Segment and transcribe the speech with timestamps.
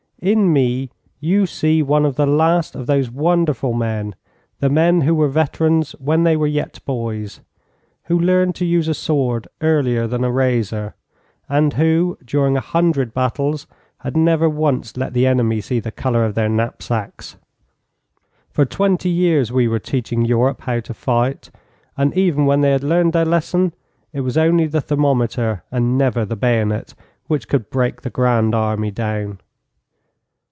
[0.23, 4.13] In me you see one of the last of those wonderful men,
[4.59, 7.39] the men who were veterans when they were yet boys,
[8.03, 10.93] who learned to use a sword earlier than a razor,
[11.49, 13.65] and who during a hundred battles
[14.01, 17.35] had never once let the enemy see the colour of their knapsacks.
[18.51, 21.49] For twenty years we were teaching Europe how to fight,
[21.97, 23.73] and even when they had learned their lesson
[24.13, 26.93] it was only the thermometer, and never the bayonet,
[27.25, 29.39] which could break the Grand Army down.